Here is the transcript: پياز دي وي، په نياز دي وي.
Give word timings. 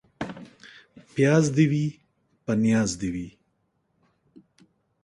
پياز 1.13 1.45
دي 1.55 1.65
وي، 1.71 1.85
په 2.43 2.51
نياز 2.63 2.89
دي 3.01 3.09
وي. 3.15 3.27